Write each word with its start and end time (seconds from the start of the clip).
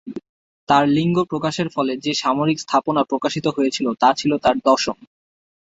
তার 0.69 0.85
লিঙ্গ 0.87 1.17
প্রকাশের 1.23 1.67
ফলে 1.69 1.93
যে 1.97 2.11
সামরিক 2.13 2.57
স্থাপনা 2.59 3.01
প্রকাশিত 3.03 3.45
হয়েছিল 3.47 3.87
তা 3.93 4.09
ছিল 4.13 4.31
তার 4.37 4.55
দশম। 4.65 4.97